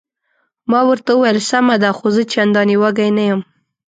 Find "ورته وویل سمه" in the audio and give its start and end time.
0.89-1.75